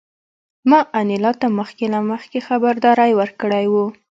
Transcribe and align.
ما 0.69 0.79
انیلا 0.99 1.31
ته 1.41 1.47
مخکې 1.59 1.85
له 1.93 1.99
مخکې 2.11 2.39
خبرداری 2.47 3.11
ورکړی 3.19 3.65
و 3.69 3.75